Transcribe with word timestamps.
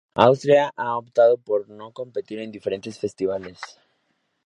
Austria 0.15 0.73
ha 0.77 0.97
optado 0.97 1.37
por 1.37 1.69
no 1.69 1.91
competir 1.91 2.39
en 2.39 2.51
diferentes 2.51 2.97
festivales. 2.97 3.61